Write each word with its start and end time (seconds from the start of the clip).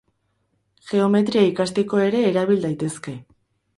Geometria 0.91 1.43
ikasteko 1.49 2.01
ere 2.09 2.23
erabil 2.31 2.65
daitezke. 2.67 3.15